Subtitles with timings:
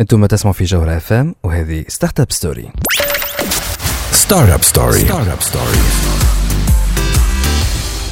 [0.00, 2.70] أنتم تسمعوا في جوهر اف ام وهذه ستارت اب ستوري
[4.12, 5.78] ستارت اب ستوري ستارت اب ستوري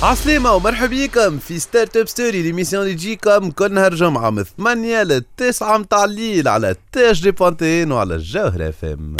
[0.03, 5.03] عسلامة ومرحبا بكم في ستارت اب ستوري ليميسيون اللي تجيكم كل نهار جمعة من 8
[5.03, 9.17] ل 9 متاع الليل على تاج دي بوانتين وعلى الجوهرة اف ام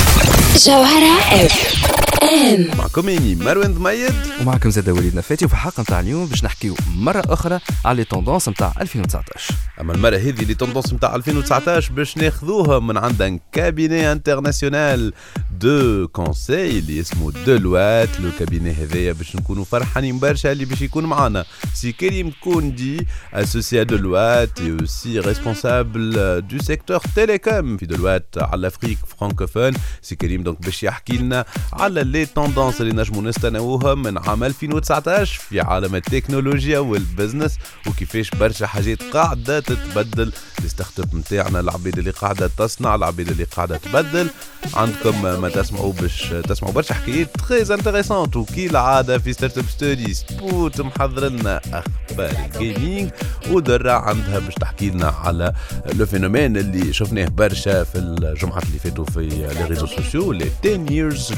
[0.67, 6.27] جوهرة اف ام معكم اني مروان ضميد ومعكم زاد وليد نفاتي وفي الحلقة نتاع اليوم
[6.27, 11.15] باش نحكيو مرة أخرى على لي توندونس نتاع 2019 أما المرة هذه اللي توندونس نتاع
[11.15, 15.13] 2019 باش ناخذوها من عند ان كابيني انترناسيونال
[15.61, 21.05] دو كونساي اللي اسمه دلوات لو كابيني هذايا باش نكونوا فرحانين برشا اللي باش يكون
[21.05, 26.13] معنا سي كريم كوندي اسوسي دلوات اي اوسي ريسبونسابل
[26.51, 32.08] دو سيكتور تيليكوم في دلوات على الافريك فرانكوفون سي كريم دونك باش يحكي لنا على
[32.09, 39.03] لي توندونس اللي نجموا نستناوهم من عام 2019 في عالم التكنولوجيا والبزنس وكيفاش برشا حاجات
[39.03, 40.33] قاعدة تتبدل.
[40.63, 44.29] لي ستارت اب نتاعنا العبيد اللي قاعدة تصنع العبيد اللي قاعدة تبدل.
[44.75, 50.15] عندكم ما تسمعوا باش تسمعوا برشا حكايات تري انتريسونت وكي العاده في ستارت اب ستوري
[50.15, 53.11] سبوت محضر لنا أخبار الجيمنج
[53.51, 55.53] ودرا عندها باش تحكي لنا على
[55.95, 60.87] لو فينومين اللي شفناه برشا في الجمعات اللي فاتوا في لي ريزو سوسيو لي 10
[60.87, 61.33] years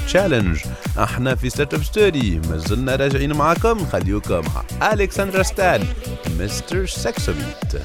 [0.60, 3.78] تشالنج إحنا في ستارت اب ستوري مازلنا راجعين معاكم.
[3.78, 4.42] نخليوكم
[4.80, 5.84] مع الكسندرا ستان
[6.40, 7.82] مستر سكسوبيت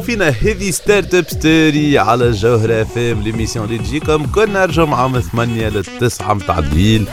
[0.00, 4.70] تسمعوا فينا هذه ستارت اب ستوري على الجوهرة اف ام ليميسيون اللي تجيكم كل نهار
[4.70, 7.06] جمعة من 8 ل 9 متاع الليل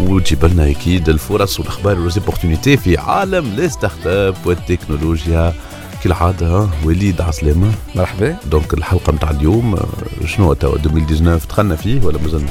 [0.00, 5.54] وتجيب لنا أكيد الفرص والأخبار والزيبورتينيتي في عالم لي ستارت اب والتكنولوجيا
[6.04, 8.36] كالعادة وليد عسلامة مرحبا.
[8.50, 9.76] دونك الحلقة متاع اليوم
[10.26, 12.50] شنو توا 2019 دخلنا فيه ولا مازلنا؟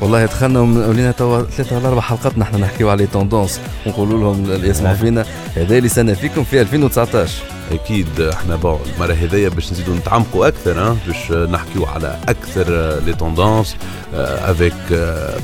[0.00, 4.50] والله دخلنا ولينا توا ثلاثة ولا أربع حلقات نحن نحكيو على لي توندونس ونقولوا لهم
[4.50, 5.24] اللي يسمعوا فينا.
[5.56, 7.32] هذا اللي سنة فيكم في 2019
[7.72, 13.76] أكيد إحنا بون المرة هذيا باش نزيدوا نتعمقوا أكثر باش نحكيوا على أكثر لي توندونس
[14.14, 14.74] افيك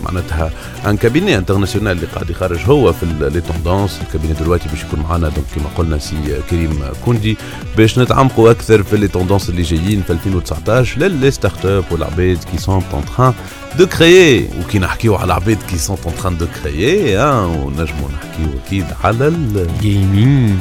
[0.05, 0.51] معناتها
[0.87, 5.29] ان كابيني انترناسيونال اللي قاعد يخرج هو في لي توندونس الكابيني دلوقتي باش يكون معنا
[5.29, 6.17] دونك كما قلنا سي
[6.51, 7.37] كريم كوندي.
[7.77, 12.59] باش نتعمقوا أكثر في لي توندونس اللي جايين في 2019 للي ستارت اب والعباد كي
[12.59, 13.35] سون اون تران
[13.79, 18.85] دو كريي وكي نحكيو على العباد كي سون اون تران دو كريي ونجموا نحكيو أكيد
[19.05, 20.57] على ال جيمنج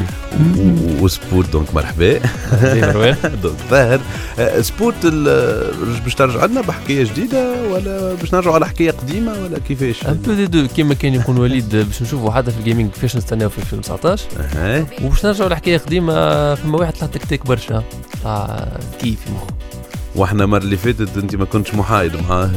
[0.58, 2.20] و- وسبورت دونك مرحبا.
[3.44, 4.00] دونك ظاهر
[4.40, 9.60] آه، سبورت ال- باش ترجع لنا بحكاية جديدة ولا باش نرجعوا على حكاية قديمة ولا
[9.60, 13.16] كيفاش؟ ان بو دي دو كيما كان يقول وليد باش نشوفوا حتى في الجيمنج كيفاش
[13.16, 14.24] نستناو في 2019
[14.56, 14.86] أها.
[15.04, 17.84] وباش نرجعوا لحكايه قديمة فما واحد طلع تكتيك برشا.
[18.24, 18.68] طلع
[19.02, 19.48] كيف في مخه
[20.16, 22.50] وإحنا المرة اللي فاتت أنت ما كنتش محايد معاه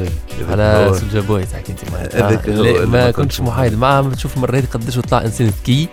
[0.51, 0.95] على هو.
[0.95, 2.49] سوجا بوي تحكي أنت.
[2.49, 3.79] اللي ما ما كنتش كنتش محايد.
[3.79, 5.89] معاه تشوف المرة هذه قداش طلع إنسان ذكي.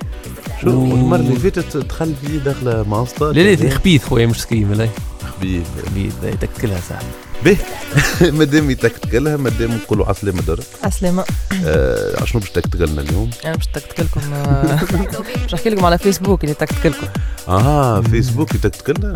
[0.61, 3.31] شو و- المرة اللي فاتت دخل فيه دخله ماستر.
[3.31, 4.89] لا لا خبيث خويا مش سكي ملاي
[5.37, 6.13] خبيث خبيث.
[6.23, 6.99] يتكلها صح
[7.45, 7.57] به.
[8.39, 11.23] مادام تكتكلها مادام نقولوا على السلامة درك على السلامة
[11.65, 14.79] آه شنو باش تكتكلنا اليوم؟ أنا باش تكتكلكم آه،
[15.43, 17.07] باش نحكي لكم على فيسبوك اللي تكتكلكم
[17.47, 19.11] آه فيسبوك اللي تكتكلنا؟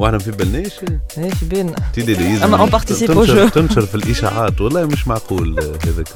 [0.00, 0.72] وإحنا ما في بالناش؟
[1.18, 1.74] إيش بينا؟
[2.44, 4.60] أما اون بارتيسيب أو جو تنشر في الإشاعات.
[4.60, 6.08] والله مش معقول آه، هذاك.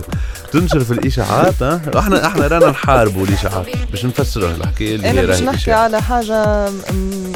[0.53, 5.43] تنشر في الإشاعات آه؟ إحنا إحنا رانا نحاربوا الإشاعات باش نفسروا الحكاية اللي أنا باش
[5.43, 6.69] نحكي على حاجة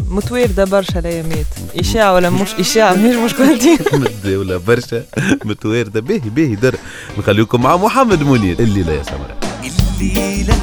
[0.08, 1.46] متوارده برشا الأيامات.
[1.78, 5.02] إشاعة ولا مش إشاعة؟ مش مشكلتي محمد ولا برشا
[5.44, 6.74] متوارده به به در.
[7.18, 8.56] نخليكم مع محمد منير.
[8.60, 9.36] الليلة يا سمرة.
[9.64, 10.58] الليلة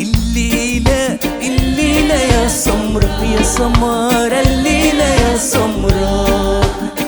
[0.00, 4.40] الليلة الليلة يا سمرة يا سمرة.
[4.40, 6.99] الليلة يا سمرة.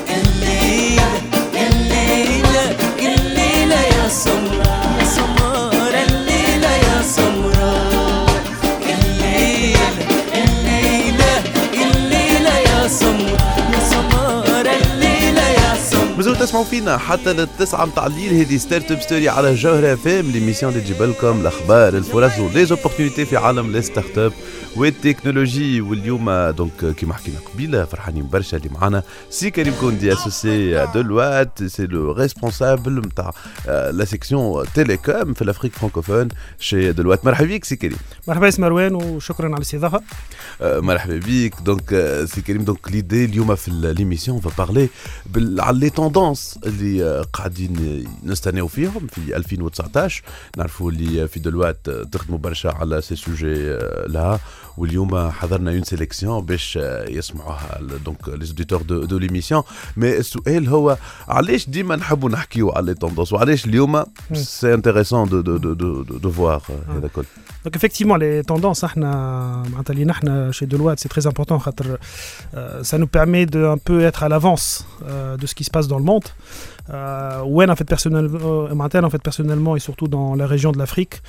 [16.42, 20.84] تسمعوا فينا حتى للتسعة متاع الليل هذه ستارت أب ستوري على جوهرة فام ليميسيون اللي
[20.84, 24.32] تجيب لكم الاخبار الفرص وليزوبورتينيتي في عالم لي ستارت اب
[24.76, 25.80] والتكنولوجي.
[25.80, 31.86] واليوم دونك كيما حكينا قبيلة فرحانين برشا اللي معنا سي كريم كوندي اسوسي دولوات سي
[31.86, 33.32] لو ريسبونسابل نتاع
[33.66, 36.28] لا سيكسيون تيليكوم في الافريك فرانكوفون
[36.60, 37.98] شي دولوات مرحبا بك سي كريم.
[38.28, 40.02] مرحبا اسم مروان وشكرا على الاستضافة.
[40.62, 41.54] آه، مرحبا بك.
[41.64, 44.88] دونك آه، سي كريم دونك ليدي اليوم في ليميسيون فا بارلي
[45.58, 45.90] على لي
[46.32, 50.22] توندونس اللي آه، قاعدين نستناو فيهم في 2019
[50.56, 54.40] نعرفوا اللي في دلوقت آه، تخدموا برشا على سي سوجي لها
[54.76, 59.62] واليوم حضرنا اون سيليكسيون باش آه، يسمعوها دونك لي اوديتور دو, دو ليميسيون
[59.96, 60.96] مي السؤال هو
[61.28, 66.02] علاش ديما نحبوا نحكيو على لي توندونس وعلاش اليوم سي انتريسون دو دو دو دو,
[66.02, 67.24] دو, دو فوار هذا كل.
[67.64, 68.88] Donc effectivement, les tendances, hein,
[70.52, 71.60] chez Deloitte, c'est très important.
[72.54, 75.70] Euh, ça nous permet de un peu être à l'avance euh, de ce qui se
[75.70, 76.24] passe dans le monde.
[76.90, 81.22] Euh, ouais, en fait, euh, en fait, personnellement et surtout dans la région de l'Afrique,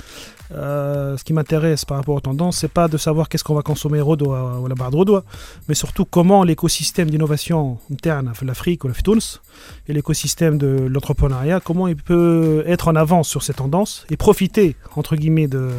[0.52, 3.62] euh, ce qui m'intéresse par rapport aux tendances, c'est pas de savoir qu'est-ce qu'on va
[3.62, 5.24] consommer Rodoa ou la barre de Rodoa,
[5.68, 9.42] mais surtout comment l'écosystème d'innovation interne à l'Afrique ou la Tunis
[9.88, 14.76] et l'écosystème de l'entrepreneuriat, comment il peut être en avance sur ces tendances et profiter
[14.96, 15.70] entre guillemets de,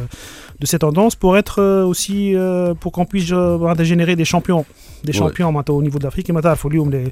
[0.59, 2.35] de ces tendances pour être aussi
[2.79, 3.25] pour qu'on puisse
[3.79, 4.65] générer des champions,
[5.03, 7.11] des champions au niveau de l'Afrique et maintenant il faut lui les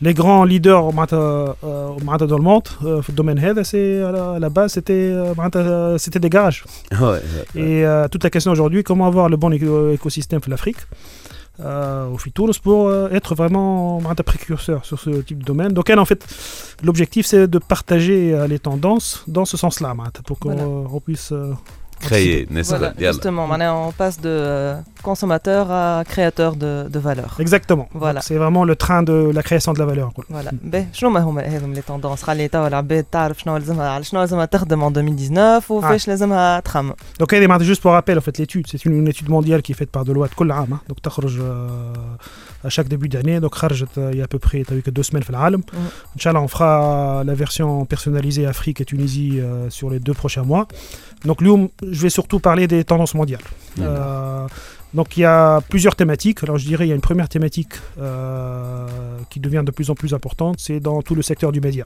[0.00, 4.92] les grands leaders euh, dans le monde, euh, domaine head, c'est à la base c'était
[4.92, 6.64] euh, c'était des garages.
[7.54, 10.78] Et toute la question aujourd'hui, comment avoir le bon écosystème pour l'Afrique,
[11.60, 15.72] au Fitouros, pour être vraiment un précurseur sur ce type de domaine.
[15.72, 16.24] Donc elle, en fait,
[16.82, 19.94] l'objectif c'est de partager les tendances dans ce sens-là,
[20.24, 21.32] pour qu'on puisse
[21.97, 26.71] euh, créer ناس Voilà, يلا justement, maintenant, on passe de euh, consommateur à créateur de,
[26.95, 27.31] de valeur.
[27.39, 27.87] Exactement.
[28.03, 28.19] Voilà.
[28.19, 30.09] Donc, C'est vraiment le train de la création de la valeur.
[30.13, 30.23] quoi.
[30.29, 34.03] فوالا باهي شنو ما هما هذم لي توندونس خلي توا العباد تعرف شنو لازمها على
[34.03, 38.21] شنو لازمها تخدم en 2019 وفاش لازمها تخمم Donc elle est juste pour rappel, en
[38.21, 40.73] fait, l'étude, c'est une, une étude mondiale qui est faite par Deloitte كل عام.
[40.73, 40.79] hein.
[40.89, 43.39] Donc تخرج euh, à chaque début d'année.
[43.39, 45.29] Donc خرجت euh, il y a à peu près, t'as vu que deux semaines في
[45.29, 45.63] العالم.
[46.17, 50.67] Inch'Allah, on fera la version personnalisée Afrique et Tunisie euh, sur les deux prochains mois.
[51.24, 53.42] Donc, Lyon, je vais surtout parler des tendances mondiales.
[53.80, 54.46] Euh,
[54.94, 56.42] donc, il y a plusieurs thématiques.
[56.42, 58.86] Alors, je dirais, il y a une première thématique euh,
[59.30, 61.84] qui devient de plus en plus importante, c'est dans tout le secteur du média.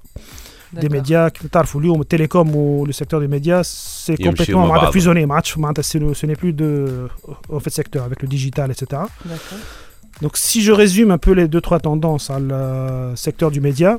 [0.73, 5.27] Des médias, Tarf ou Télécom ou le secteur des médias, c'est complètement fusionné.
[5.27, 7.09] Match, ce n'est plus de
[7.51, 9.03] au fait secteur avec le digital, etc.
[10.23, 13.99] Donc, si je résume un peu les deux trois tendances au secteur du média,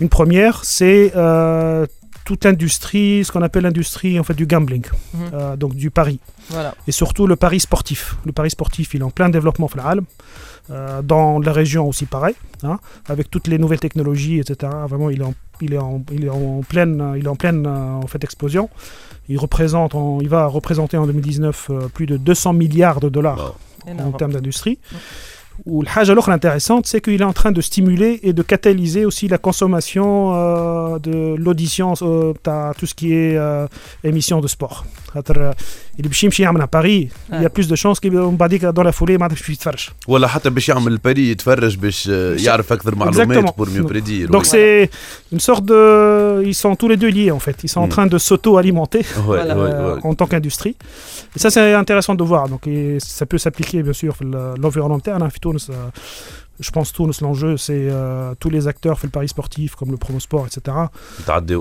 [0.00, 1.86] une première, c'est euh,
[2.24, 5.20] toute l'industrie, ce qu'on appelle l'industrie en fait du gambling, mhm.
[5.34, 6.20] euh, donc du pari.
[6.86, 8.16] Et surtout le pari sportif.
[8.24, 9.68] Le pari sportif, il est en plein développement
[10.70, 14.72] euh, dans la région aussi pareil, hein, avec toutes les nouvelles technologies, etc.
[14.88, 17.66] Vraiment, il est en, il est en, il est en pleine, il est en pleine
[17.66, 18.70] euh, en fait explosion.
[19.28, 23.54] Il représente, il va représenter en 2019 euh, plus de 200 milliards de dollars
[23.86, 24.78] en termes d'industrie.
[24.90, 24.96] Mm.
[25.67, 29.37] الحاجة الأخرى intéressante, c'est qu'il est en train de stimuler et de catalyser aussi la
[29.37, 33.67] consommation euh, de l'audition, euh, t'as tout ce qui est euh,
[34.03, 34.85] émission de sport.
[35.13, 35.55] خاطر، euh,
[35.99, 37.49] اللي باش يمشي يعمل à Paris, il y a Ouais.
[37.49, 39.89] plus de chances qu'il من بعديك dans la foulée ما عادش باش يتفرج.
[40.07, 43.57] ولا حتى باش يعمل البري يتفرج باش آه، يعرف اكثر معلومات Exactement.
[43.57, 44.89] بور ميو بريدير Donc c'est
[45.35, 46.43] une sorte de...
[46.45, 47.57] Ils sont tous les deux liés en fait.
[47.63, 47.95] Ils sont en Mm.
[47.95, 49.53] train de s'auto-alimenter Voilà.
[49.55, 50.75] euh, en tant qu'industrie.
[51.35, 52.43] Et ça, c'est intéressant de voir.
[52.53, 55.23] Donc, et ça peut s'appliquer, bien sûr, le- l'environnement interne.
[55.44, 55.68] Tunus
[56.53, 59.69] Tunis, euh, je pense Tunis, l'enjeu, c'est euh, tous les acteurs fait le pari sportif,
[59.75, 60.59] comme le promosport, etc.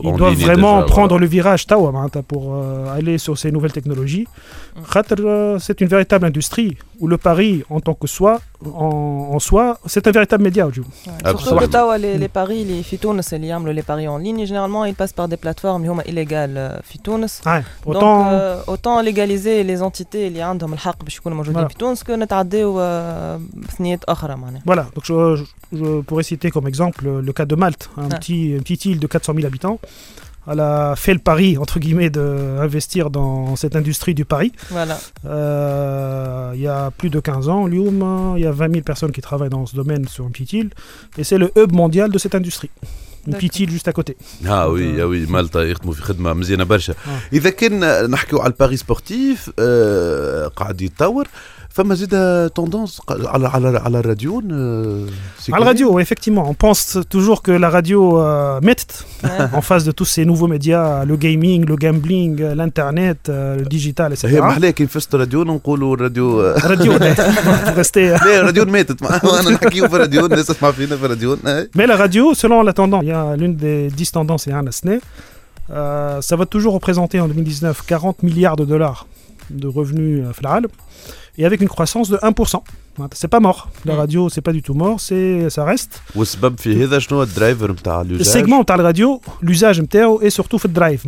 [0.08, 4.26] Ils doivent vraiment prendre le virage tawa, معناتها, pour euh, aller sur ces nouvelles technologies.
[4.84, 9.38] خاطر, euh, c'est une véritable industrie où le pari en tant que soi, en, en
[9.38, 10.68] soi, c'est un véritable média.
[10.72, 10.84] Joe.
[10.84, 11.12] Ouais.
[11.24, 11.72] Ah, Surtout que absolument.
[11.72, 14.94] توا les, les paris les في تونس اللي يعملوا les paris en ligne généralement ils
[14.94, 19.00] passent par des plateformes اللي هما illégales euh, في تونس Ouais, Donc, autant, euh, autant
[19.02, 21.68] légaliser les entités اللي عندهم الحق باش يكونوا موجودين Voilà.
[21.68, 25.44] في تونس كو نتعداو آه، بثنيات اخرى معناها Voilà, donc je, je-
[25.78, 28.16] je pourrais citer comme exemple le, le cas de Malte, un Ah.
[28.16, 29.78] petit, une petite île de 400 000 habitants.
[30.50, 34.50] Elle a fait le pari, entre guillemets, d'investir dans cette industrie du pari.
[34.70, 38.82] voilà Euh, il y a plus de 15 ans, Lyoum, il y a 20 000
[38.82, 40.70] personnes qui travaillent dans ce domaine sur une petite île.
[41.18, 42.70] Et c'est le hub mondial de cette industrie.
[43.26, 43.62] Une petite D'accord.
[43.64, 44.16] île juste à côté.
[44.46, 47.18] اه وي اه وي مالطا يخدموا في خدمه مزيانه برشا آه.
[47.32, 51.28] اذا كان نحكيو على الباري سبورتيف آه قاعد يتطور
[51.72, 52.10] فما زيد
[52.50, 55.06] توندونس على على على الراديو آه،
[55.52, 58.80] À la radio, oui, effectivement, on pense toujours que la radio euh, met
[59.58, 63.64] en face de tous ces nouveaux médias, le gaming, le gambling, euh, l'internet, euh, le
[63.76, 64.26] digital, etc.
[64.28, 68.24] هي محلاه كي فزت راديو نقولوا الراديو آه، Radio, pour rester.
[68.24, 71.68] لا الراديو ماتت انا نحكيو في الراديو الناس تسمع فينا في الراديو آه.
[71.78, 74.52] Mais la radio, selon la tendance, il y a l'une des 10 tendances, il y
[74.52, 74.98] a un SNE,
[75.70, 79.06] euh, ça va toujours représenter en 2019 40 milliards de dollars
[79.49, 80.67] de revenus euh, Flaal
[81.37, 82.61] et avec une croissance de 1%.
[83.13, 83.69] C'est pas mort.
[83.85, 83.97] La mm.
[83.97, 86.01] radio, c'est pas du tout mort, ça reste.
[88.19, 91.03] Le segment de la radio, l'usage est surtout fait drive,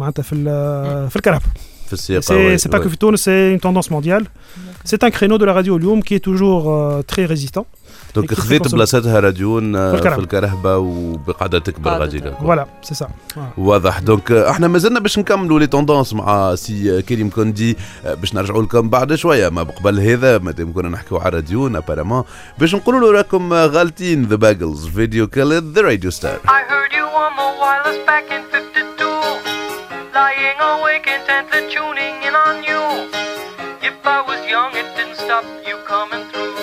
[2.58, 4.26] C'est pas que c'est une tendance mondiale.
[4.84, 7.66] C'est un créneau de la radio Lyon qui est toujours euh, très résistant.
[8.16, 12.22] دونك خذيت بلاصتها راديون آه، في الكرهبة وقاعده تكبر غادي
[12.82, 13.06] c'est ça.
[13.36, 13.40] Voilà.
[13.58, 18.64] واضح دونك إحنا مازلنا باش نكملوا لي توندونس مع سي كريم كوندي آه، باش نرجعوا
[18.64, 22.24] لكم بعد شوية ما قبل هذا مادام كنا نحكيو على راديون ابارامون
[22.60, 27.06] باش نقولوا له راكم غالطين ذا باجلز فيديو كيل ذا راديو ستار I heard you
[27.24, 29.06] on the wireless back in 52.
[30.16, 32.84] Lying awake intently tuning in on you.
[33.90, 36.55] If I was young, it didn't stop you coming through.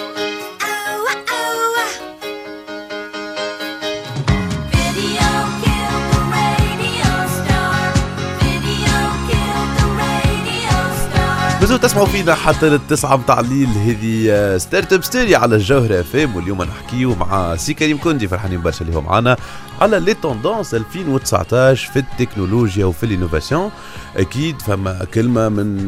[11.62, 13.68] مازالوا تسمعوا فينا حتى للتسعة متاع الليل.
[13.68, 18.84] هذه ستارت أب ستوري على الجوهرة أف واليوم نحكيو مع سي كريم كوندي فرحانين برشا
[18.84, 19.36] اللي هو معانا
[19.80, 23.70] على لي توندونس 2019 في التكنولوجيا وفي الإنوفاسيون.
[24.16, 25.86] أكيد فما كلمة من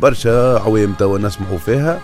[0.00, 2.00] برشا عوام توا نسمعوا فيها.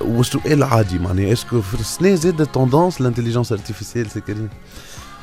[0.00, 4.48] والسؤال عادي معناها اسكو في السنة زاد توندونس الانتليجنس ارتيفيسيال سي كريم؟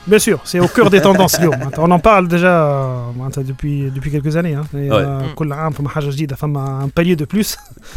[0.07, 1.71] Bien sûr, c'est au cœur des tendances اليوم.
[1.79, 4.55] On en parle déjà euh, معناتها depuis, depuis quelques années.
[4.55, 4.67] Hein.
[4.75, 5.05] Et, Ouais.
[5.05, 7.57] euh, كل عام فما حاجة جديدة فما un palier de plus.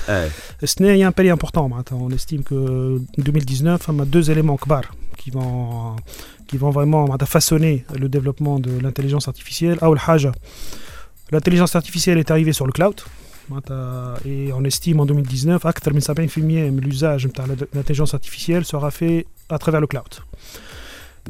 [0.10, 0.30] اي
[0.64, 1.68] السنة il y a un palier important.
[1.68, 1.98] معناتها.
[2.10, 4.86] On estime que 2019 فما deux éléments كبار
[5.18, 5.96] qui vont
[6.52, 9.80] qui vont vraiment معناتها façonner le développement de l'intelligence artificielle.
[9.84, 10.32] أول حاجة
[11.34, 13.02] l'intelligence artificielle est arrivée sur le cloud.
[13.50, 18.92] معناتها et on estime en 2019 أكثر من 70% من l'usage نتاع l'intelligence artificielle sera
[18.92, 20.14] fait à travers le cloud.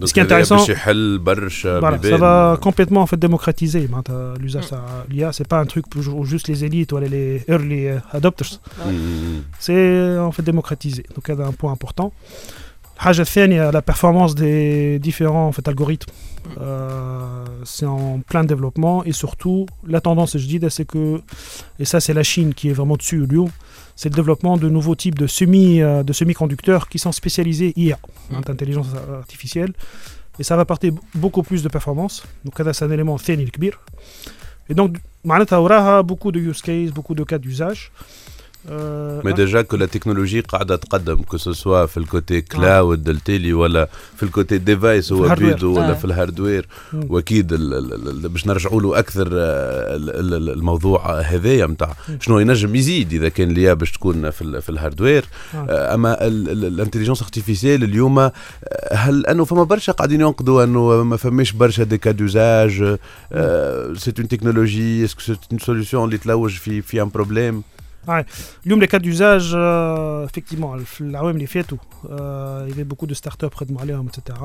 [0.05, 0.59] Ce qui est intéressant,
[1.81, 4.03] voilà, ça va complètement en fait démocratiser hein,
[4.39, 5.09] l'usage mm.
[5.09, 5.33] de l'IA.
[5.33, 8.61] C'est pas un truc pour juste les élites ou les early euh, adopters.
[9.59, 11.05] C'est en fait démocratisé.
[11.15, 12.13] Donc, c'est un point important.
[12.96, 16.12] الحاجة الثانية la performance des différents en fait, algorithmes.
[16.60, 21.22] Euh, c'est en plein développement et surtout la tendance je dis c'est que
[21.80, 23.50] et ça c'est la Chine qui est vraiment dessus Lyon
[23.96, 28.00] c'est le développement de nouveaux types de semi euh, de semi-conducteurs qui sont spécialisés IA
[28.34, 28.88] hein, intelligence
[29.22, 29.74] artificielle
[30.40, 33.80] et ça va apporter beaucoup plus de performance donc là c'est un élément ثاني الكبير
[34.70, 38.25] et donc معناتها وراها beaucoup de use cases beaucoup de cas d'usage Euh,
[39.25, 44.23] مي ديجا كو لا تكنولوجي قاعدة تقدم كو سوا في الكوتي كلاود التيلي ولا في
[44.23, 45.35] الكوتي ديفايس هو.
[45.35, 45.95] بيدو ولا آه.
[45.95, 46.69] في الهاردوير.
[46.95, 47.55] واكيد
[48.27, 52.19] باش نرجعوا له أكثر آه، ال- ال- ال- الموضوع هذايا نتاع مم.
[52.21, 55.67] شنو ينجم يزيد إذا كان ليا باش تكون في في الهاردوير آه.
[55.71, 58.33] آه، أما الانتليجنس ارتيفيسيال اليوم آه،
[58.93, 62.73] هل أنه فما برشا قاعدين ينقدوا أنه ما فماش برشا دي كا دوزاج
[63.97, 67.63] سي اون تكنولوجي اسكو سي اون سوليسيون اللي تلوج في في ان بروبليم
[68.07, 68.25] Ouais.
[68.65, 71.81] L'une des cas d'usage, euh, effectivement, l'AOM les fait tout.
[72.11, 74.39] Euh, il y avait beaucoup de startups près de Malheur, etc.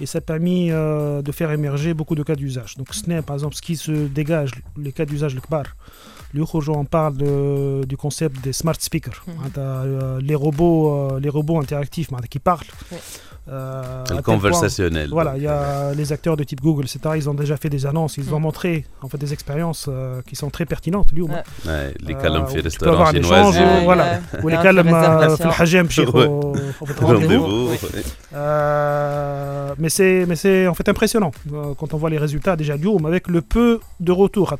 [0.00, 2.76] Et ça a permis euh, de faire émerger beaucoup de cas d'usage.
[2.76, 5.64] Donc, ce n'est par exemple ce qui se dégage, les cas d'usage, le kbar.
[6.38, 7.16] Aujourd'hui, on parle
[7.86, 10.20] du concept des smart speakers, mm -hmm.
[10.28, 12.70] les, robots, les robots interactifs qui parlent.
[13.50, 15.08] Euh, conversationnel.
[15.08, 17.14] Point, voilà, il y a les acteurs de type Google, etc.
[17.16, 18.34] Ils ont déjà fait des annonces, ils mmh.
[18.34, 18.42] ont hmm.
[18.42, 22.44] montré en fait des expériences euh, qui sont très pertinentes, lui euh, ou Les calmes
[22.44, 23.50] euh, restaurants chinois.
[23.50, 24.88] Ouais, voilà, ou les calmes
[27.00, 27.70] rendez-vous.
[28.34, 32.76] Euh, mais c'est mais c'est en fait impressionnant euh, quand on voit les résultats déjà
[32.76, 34.54] du avec le peu de retour.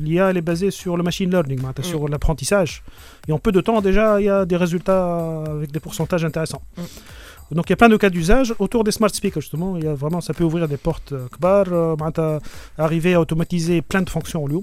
[0.00, 1.82] L'IA elle est basée sur le machine learning, hein, hmm.
[1.82, 2.82] sur l'apprentissage.
[3.26, 6.62] Et en peu de temps déjà, il y a des résultats avec des pourcentages intéressants.
[6.76, 6.82] Mmh.
[7.50, 9.76] Donc il y a plein de cas d'usage autour des smart speakers justement.
[9.76, 12.40] Il y a vraiment, ça peut ouvrir des portes kbar, euh, euh
[12.76, 14.60] arriver à automatiser plein de fonctions au lieu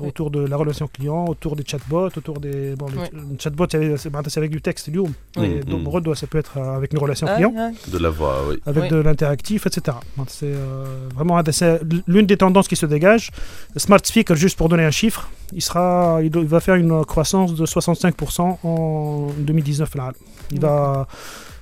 [0.00, 3.10] autour de la relation client, autour des chatbots, autour des bon, ouais.
[3.38, 6.14] chatbots, c'est avec du texte, du donc mmh.
[6.14, 8.56] ça peut être euh, avec une relation ah, client, de la voix, oui.
[8.66, 9.96] avec de l'interactif, etc.
[10.28, 11.40] C'est euh, vraiment
[12.06, 13.30] l'une des tendances qui se dégage.
[13.76, 17.66] Smart Speaker, juste pour donner un chiffre, il sera, il, va faire une croissance de
[17.66, 20.12] 65% en 2019 là.
[20.50, 21.06] Il va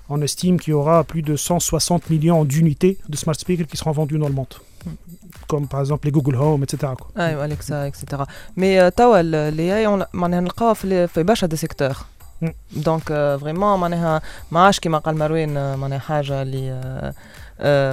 [0.10, 3.92] on estime qu'il y aura plus de 160 millions d'unités de smart speakers qui seront
[3.92, 4.54] vendues dans le monde.
[5.48, 6.94] Comme par exemple les Google Home, etc.
[7.00, 7.08] quoi.
[7.18, 8.28] ايوه اليكسا اكسترا
[8.58, 11.96] مي توا الاي اي معناها نلقاوها في في برشا دي سيكتور
[12.72, 13.04] دونك
[13.42, 17.14] فريمون معناها ما عادش كيما قال مروان آه، معناها حاجه اللي آه، آه،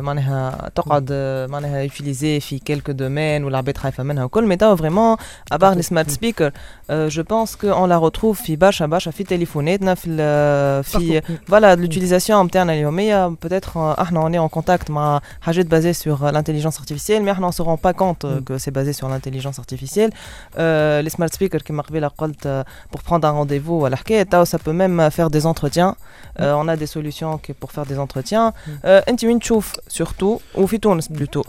[0.00, 5.16] معناها تقعد آه، معناها يوتيليزي في كيلكو دومين والعباد خايفه منها وكل مي توا فريمون
[5.52, 6.52] ابار لي سمارت سبيكر
[6.90, 11.76] جو بونس كو اون لا روتروف في برشا برشا في تليفوناتنا في ال- في فوالا
[11.76, 13.70] l'utilisation نتاعنا اليوميه بوتيتر
[14.02, 17.78] احنا اون اون كونتاكت مع حاجات بازي سور l'intelligence artificielle mais احنا on se rend
[17.88, 20.10] pas compte euh, que c'est basé sur l'intelligence artificielle
[20.58, 24.44] euh, les smart speakers كما قبيله قلت euh, pour prendre un rendez-vous ولا حكايه تاو
[24.44, 25.94] ça peut même faire des entretiens
[26.40, 28.52] euh, on a des solutions que pour faire des entretiens
[28.84, 31.45] euh, انت وين تشوف surtout, ou fitourne plutôt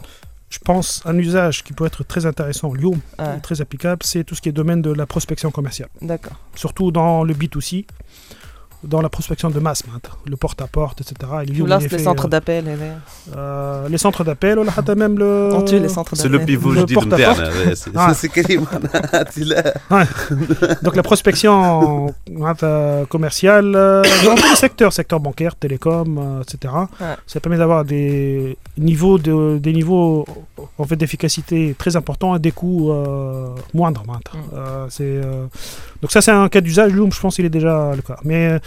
[0.52, 3.00] je pense, un usage qui peut être très intéressant au Lyon,
[3.42, 5.88] très applicable, c'est tout ce qui est domaine de la prospection commerciale.
[6.02, 6.38] D'accord.
[6.54, 7.86] Surtout dans le B2C
[8.84, 9.82] dans la prospection de masse,
[10.26, 11.32] le porte-à-porte, -porte, etc.
[11.46, 12.64] Et là, les centres euh, d'appel.
[13.36, 15.50] Euh, les centres d'appel, ou là, même le.
[15.52, 15.64] Oh,
[16.12, 16.96] c'est le pivot, je dis,
[17.74, 17.90] C'est
[19.90, 20.04] ah.
[20.82, 22.12] Donc la prospection
[22.62, 26.74] euh, commerciale euh, dans tous les secteurs, secteur bancaire, télécom, etc.
[27.26, 29.18] Ça permet d'avoir des niveaux,
[30.78, 32.92] en fait, d'efficacité très importants à des coûts
[33.74, 34.04] moindres.
[34.06, 34.86] Mm.
[34.88, 35.20] C'est.
[36.01, 36.91] donc ça c'est un cas d'usage.
[36.97, 38.17] Loom, je pense, il est déjà le cas.
[38.29, 38.59] Mais euh,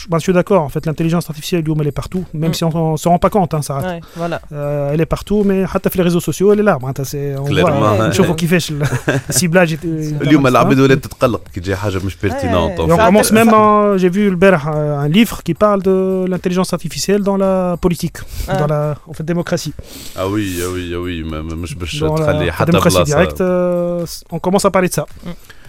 [0.00, 0.62] je, ben, je suis d'accord.
[0.68, 2.58] En fait, l'intelligence artificielle, Loom, elle est partout, même Mm.
[2.58, 3.74] si on, ne se rend pas compte, hein, ça.
[3.88, 6.78] Ouais, voilà Euh, elle est partout, mais حتى في les réseaux sociaux, elle est là.
[6.82, 8.08] معناتها c'est- on Clairement, voit, ouais.
[8.08, 8.82] نشوفوا كيفاش ال-
[9.28, 9.84] السيبلاج يت-
[10.22, 13.52] اليوم العباد ولات تتقلق كي تجي حاجه مش بيرتينونت Et on Ça commence intéresse- même,
[13.54, 15.96] en- j'ai vu le Berh, euh, un livre qui parle de
[16.30, 18.56] l'intelligence artificielle dans la politique, Ah.
[18.60, 19.72] dans la en fait, démocratie.
[20.16, 23.04] اه وي اه وي اه وي ما- ما- مش باش Dans تخلي la, حتى démocratie
[23.04, 25.04] directe, بلاصه euh, on commence à parler de ça.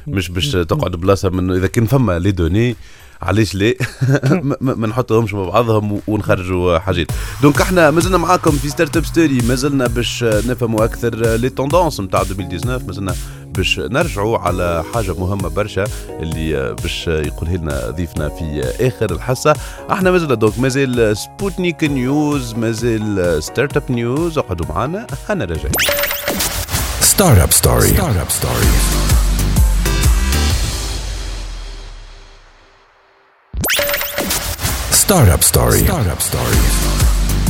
[0.07, 2.77] مش باش تقعد بلاصة من إذا كان فما لي دوني
[3.23, 3.75] علاش لا؟
[4.61, 7.07] ما- نحطهمش مع بعضهم ونخرجوا حاجات.
[7.43, 12.21] دونك إحنا مازلنا معاكم في ستارت اب ستوري مازلنا باش نفهموا أكثر لي توندونس نتاع
[12.21, 15.85] 2019 مازلنا باش نرجعوا على حاجة مهمة برشا
[16.21, 19.55] اللي باش يقولها لنا ضيفنا في آخر الحصة.
[19.93, 25.69] إحنا مازلنا دونك مازال سبوتنيك نيوز مازال ستارت اب نيوز اقعدوا معنا أنا راجع.
[27.15, 29.04] Startup Story.
[35.05, 35.81] Startup Story.
[35.85, 36.57] Startup Story.
[36.57, 37.45] Startup Story.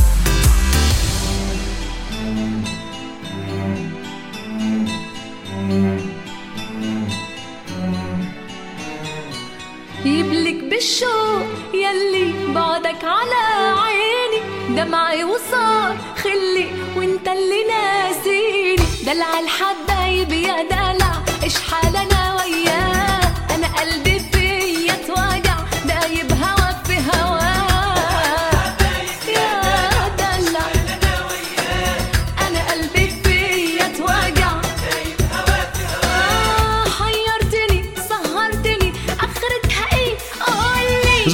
[10.05, 13.43] يبلك بالشوق يلي بعدك على
[13.81, 14.41] عيني
[14.77, 21.13] دمعي وصار خلي وانت اللي ناسيني دلع الحبايب يا دلع
[21.43, 22.84] إيش حال أنا وياه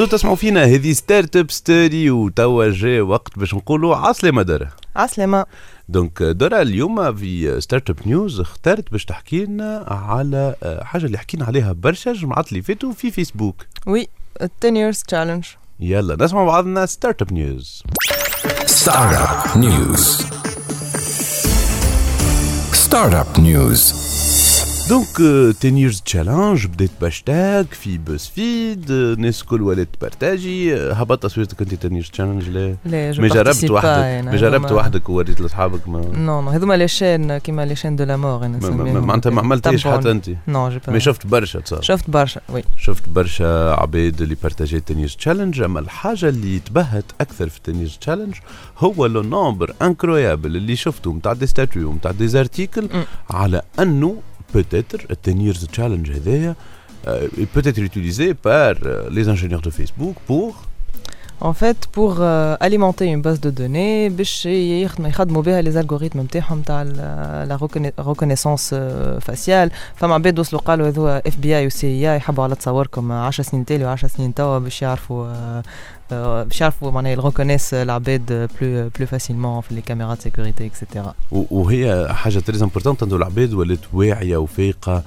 [0.00, 5.46] زو تسمعوا فينا هذه ستارت أب ستوري وتوا جا وقت باش نقولوا عسلامة دره عسلامة.
[5.88, 11.18] دونك دره اليوم في ستارت أب نيوز اخترت باش تحكي لنا على آه، حاجة اللي
[11.18, 13.66] حكينا عليها برشا الجمعات اللي فاتوا في فيسبوك.
[13.86, 14.08] وي
[14.64, 15.46] 10 years challenge.
[15.80, 17.82] يلا نسمع بعضنا ستارت أب نيوز.
[18.66, 20.22] Startup News.
[22.72, 24.09] Startup News.
[24.90, 31.22] دونك 10 years تشالنج بدات باشتاج في بوس فيد الناس الكل ولات تبارتاجي آه، هبط
[31.22, 34.24] تصويرتك انت 10 years تشالنج لا لا ما جربت وحدك.
[34.24, 38.04] ما جربت وحدك ووريت لاصحابك ما نو نو هذوما لي شين كيما لي شين دو
[38.04, 42.10] لا مور ما- ما- معناتها ما عملتيش حتى انت نو ما شفت برشا تصور شفت
[42.10, 47.60] برشا وي شفت برشا عباد اللي بارتاجي تنيز تشالنج اما الحاجة اللي تبهت أكثر في
[47.64, 48.34] تنيز تشالنج
[48.78, 52.88] هو لو نومبر انكرويابل اللي شفته نتاع دي ستاتيو ونتاع دي زارتيكل.
[53.30, 54.16] على انه
[54.53, 56.55] بوتيتر التنيرز تشالنج هذايا
[57.55, 60.51] peut être utilisé par euh, les ingénieurs de Facebook pour
[61.51, 66.17] En fait, pour euh, alimenter une base de données, باش يخدموا يخدموا بها les algorithmes
[66.17, 71.57] نتاعهم تاع ال- la reconna- reconnaissance euh, faciale فما عباد وصلوا قالوا هذو اف بي
[71.57, 75.27] اي وسي اي يحبوا على تصوركم 10 سنين تالي و10 سنين توا باش يعرفوا
[76.12, 81.14] آه، آه، باش يعرفوا معناها يريكونيس العباد بلو بلو فاسيلمون في لي كاميرا سيكوريتي اكسيتيرا
[81.30, 85.02] وهي حاجة تريز امبورتونت انه العباد ولات واعيه وفايقه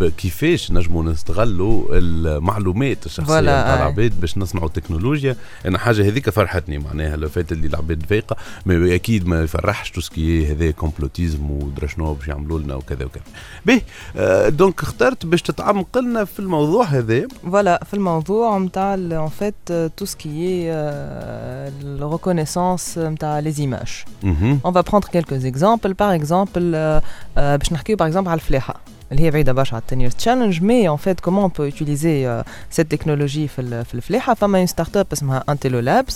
[0.00, 3.76] كيفاش نجموا نستغلوا المعلومات الشخصيه نتاع آه.
[3.76, 8.94] العباد باش نصنعوا تكنولوجيا أنا حاجة هذيك فرحتني معناها لو فات اللي العباد فايقه ما
[8.94, 13.22] أكيد ما يفرحش توسكي هذا كومبلوتيزم ودرا شنو باش يعملوا لنا وكذا وكذا
[13.66, 13.80] به
[14.16, 20.06] آه دونك اخترت باش تتعمق لنا في الموضوع هذا Voilà, في الموضوع نتاع euh, tout
[20.06, 24.05] ce qui est euh, la reconnaissance نتاع les images.
[24.23, 24.59] مهم.
[24.63, 25.93] On va prendre quelques exemples.
[25.93, 26.99] Par exemple, euh,
[27.37, 28.75] euh, باش نحكيو par exemple على الفلاحة.
[29.11, 32.25] اللي هي بعيده برشا على 10 years challenge mais en fait comment on peut utiliser
[32.25, 32.43] euh,
[32.77, 36.13] cette technologie في ال- في الفلاحه فما une start up اسمها Antelo Labs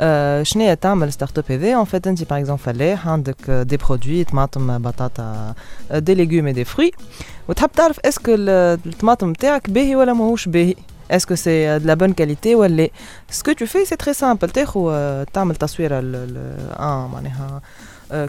[0.00, 3.76] آه، شنو هي تعمل ستارت اب هذا ان فيت انت باغ اكزومبل فلاح عندك دي
[3.76, 5.54] برودوي طماطم بطاطا
[5.92, 6.90] دي ليغوم دي فروي
[7.48, 10.74] وتحب تعرف اسكو الطماطم نتاعك باهي ولا ماهوش باهي
[11.10, 12.88] اسكو سي دو لا بون كاليتي ولا لا
[13.30, 17.60] سكو تو في سي تري سامبل تاخو آه، تعمل تصويره ل- ل- اه معناها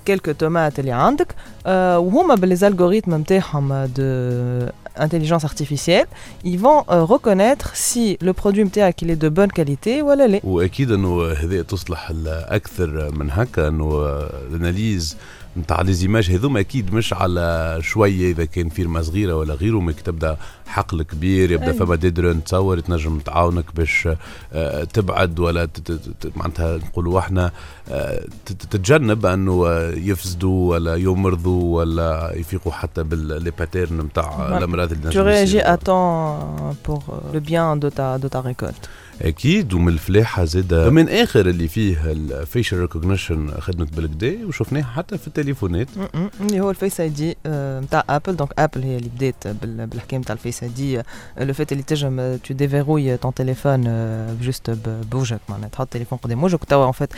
[0.06, 4.68] كيلكو تومات اللي عندك آه، وهما بالليزالغوريثم نتاعهم دو
[5.00, 6.08] intelligence artificielle,
[6.52, 10.40] ils vont euh, reconnaître si le produit نتاعك il est de bonne qualité ولا لا.
[10.44, 14.02] واكيد انه هذه تصلح اكثر من هكا انه
[14.50, 15.18] الاناليز
[15.57, 20.37] نتاع ليزيماج هذوما أكيد مش على شوية إذا كان فيرما صغيرة ولا غيره ما تبدأ
[20.67, 24.09] حقل كبير يبدأ فما ديدرون تصور تنجم تعاونك باش
[24.53, 25.69] آه، تبعد ولا
[26.37, 27.51] معناتها نقولوا إحنا
[27.89, 35.31] آه، تتجنب أنه يفسدوا ولا يمرضوا ولا يفيقوا حتى باللي باترن نتاع الأمراض اللي نجم
[35.31, 37.03] تجي اتون بور
[37.35, 38.89] لو بيان دو تا دو تا ريكولت
[39.23, 45.27] أكيد ومن الفلاحة زاد من آخر اللي فيه الفيشل ريكوجنيشن خدمة بالكدا وشفناها حتى في
[45.29, 45.89] التليفونات.
[46.41, 50.33] اللي هو الفيس آي دي نتاع ابل دونك ابل هي اللي بدات بال- بالحكاية نتاع
[50.33, 51.03] الفيس آي دي.
[51.39, 53.85] لو فات اللي تنجم تو ديفيروي طون تيليفون
[54.43, 54.71] جوست
[55.13, 56.65] بوجهك معناها تحط التليفون قدام وجهك.
[56.65, 57.13] توا ان فات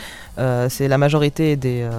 [0.71, 1.89] سي لا ماجوريتي دي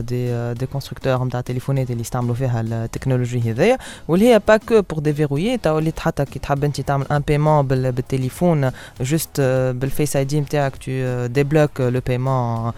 [0.00, 4.98] دي دي كونستركتور نتاع تليفونات اللي يستعملوا فيها التكنولوجي هذايا واللي هي با كو بور
[4.98, 9.40] ديفيروي توا اللي حتى كي تحب انت تعمل ان بايمون بالتليفون جوست
[9.74, 12.72] بالفيس اي دي نتاعك تو ديبلوك لو بايمون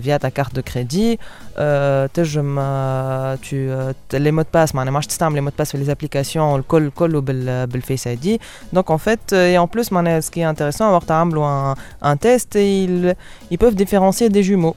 [0.00, 1.18] فيا تا كارت دو كريدي
[1.58, 5.72] آه، تنجم آه، تو آه، لي مود باس معناها ما عادش تستعمل لي مود باس
[5.72, 8.40] في لي زابليكاسيون الكل كله بال بالفيس اي دي
[8.72, 13.14] دونك ان فيت اي ان بلوس معناها سكي انتريسون وقت عملوا ان تيست ils
[13.52, 14.76] ils peuvent différencier des jumeaux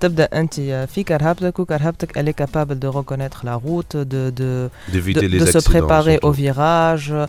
[0.00, 4.70] تبدا انت آه، في كرهبتك وكرهبتك elle est capable de reconnaître la route de de
[4.92, 6.36] ديفيتي de, لي de se préparer au surtout.
[6.36, 7.28] virage آه،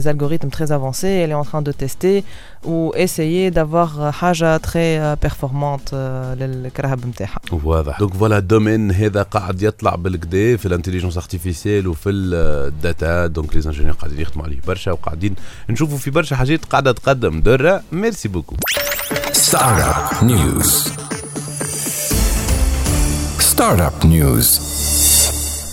[0.00, 2.24] دي الغوريثم تري افونسي اللي اون تران دو تيستي
[2.64, 5.94] و اسيي دافوار حاجه تري بيرفورمانت
[6.40, 13.26] للكرهب نتاعها واضح دونك فوالا الدومين هذا قاعد يطلع بالكدا في الانتليجنس ارتيفيسيال وفي الداتا
[13.26, 15.34] دونك لي انجينيور قاعدين يخدموا عليه برشا وقاعدين
[15.70, 18.56] نشوفوا في برشا حاجات قاعده تقدم دره ميرسي بوكو
[19.32, 20.70] Startup News.
[23.38, 24.79] Startup News.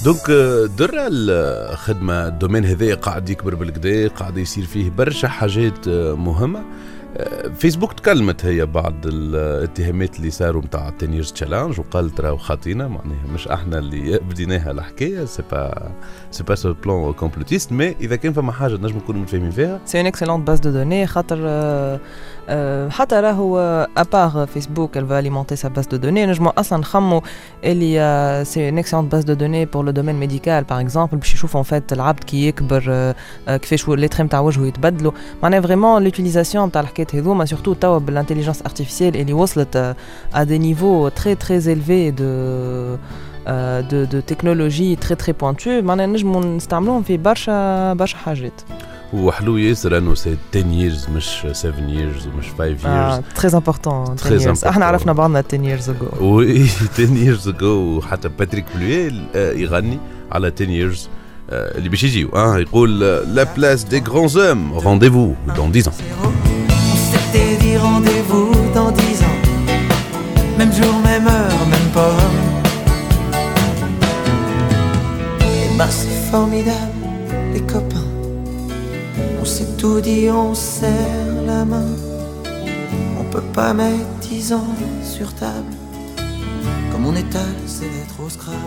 [0.04, 0.30] دونك
[0.78, 6.62] درة الخدمة الدومين هذا قاعد يكبر بالكدا قاعد يصير فيه برشا حاجات آه، مهمة.
[7.16, 13.26] آه، فيسبوك تكلمت هي بعض الاتهامات اللي صاروا نتاع تنيرز تشالنج وقالت راهو خاطينا معناها
[13.34, 15.90] مش أحنا اللي بديناها الحكاية سي با
[16.31, 19.97] سي با سو بلان كومبلوتيست مي اذا كان فما حاجه نجم نكونوا متفاهمين فيها سي
[19.97, 21.99] اون اكسلونت باز دو دوني خاطر آه،
[22.49, 23.59] آه، حتى راهو
[23.97, 27.21] ابار فيسبوك elle va alimenter sa base de données نجمو اصلا نخمو
[27.63, 31.33] اللي آه، سي اون اكسلونت باز دو دوني بور لو دومين ميديكال باغ اكزومبل باش
[31.33, 33.15] يشوفوا ان فات العبد كي يكبر آه،
[33.47, 35.11] آه، كيفاش لي تري نتاع وجهه يتبدلوا
[35.43, 39.95] معناها فريمون لوتيليزاسيون نتاع الحكايات هذوما سورتو توا بالانتيليجنس ارتيفيسيال اللي وصلت
[40.35, 42.97] ا دي نيفو تري تري élevés de آه،
[43.91, 48.61] de de technologie très très pointue معناها نجمو نستعملوهم في برشا برشا حاجات
[49.13, 53.87] وحلو ياسر انه سي 10 years مش 7 years ومش 5 years آه، très important
[53.87, 54.57] 10 Très years.
[54.59, 54.67] important.
[54.67, 56.67] احنا عرفنا بعضنا 10 years ago وي 10
[57.25, 59.99] years ago وحتى باتريك بلوي آه، يغني
[60.31, 60.97] على 10 years
[61.49, 62.99] آه، اللي باش يجيو اه يقول
[63.35, 65.93] لا بلاس دي غران زوم رونديفو دون 10 ans
[76.30, 77.06] Formidable,
[77.52, 78.04] les copains
[79.40, 81.90] On s'est tout dit, on serre la main
[83.18, 85.72] On peut pas mettre dix ans sur table
[86.92, 88.58] Comme on étale ses lettres au Scrabble.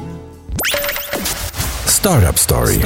[1.86, 2.80] Startup Story.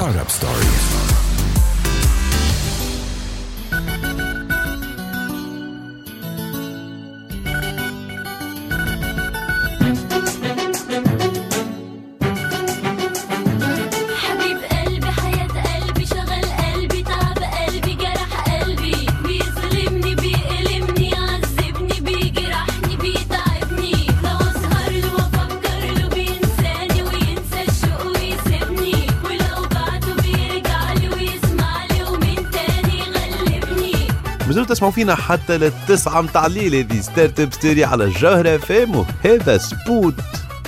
[34.86, 40.14] تسمعوا فينا حتى للتسعة متاع الليل هذه ستارت أب ستوري على الجوهرة فام هذا سبوت.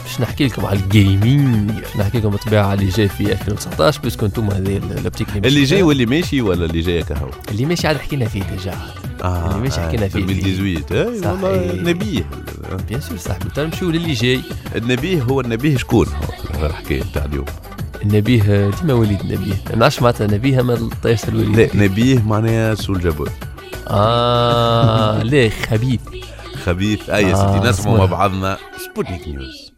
[0.04, 4.50] باش نحكي لكم على الجيمنج باش نحكي لكم بالطبيعه اللي جاي في 2019 باسكو أنتم
[4.50, 8.44] هذه لابتيك اللي جاي واللي ماشي ولا اللي جاي كهو اللي ماشي عاد حكينا فيه
[8.44, 8.74] ديجا.
[9.24, 10.20] آه اللي ماشي حكينا فيه.
[10.20, 11.84] 2018 اي والله صحيح.
[11.84, 12.30] نبيه.
[12.90, 14.42] بيان سور صاحبي تو نمشيو للي جاي؟
[14.76, 16.08] النبيه هو النبيه شكون؟
[16.56, 17.46] هو الحكاية تاع اليوم.
[18.02, 19.54] النبيه ديما وليد النبيه.
[19.70, 21.60] ما نعرفش معناتها نبيه اما طيش الوليد.
[21.60, 23.30] لا نبيه معناها سول جابور
[23.90, 26.00] آه ليه؟ خبيث.
[26.66, 27.10] خبيث.
[27.10, 27.98] أي يا آه، سيدي نسمعوا.
[27.98, 29.72] مع بعضنا سبوتنيك نيوز.